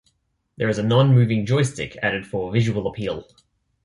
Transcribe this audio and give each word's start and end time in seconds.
There 0.57 0.67
is 0.67 0.79
a 0.79 0.83
non-moving 0.83 1.45
joystick, 1.45 1.95
added 2.01 2.25
for 2.25 2.51
visual 2.51 2.87
appeal. 2.87 3.27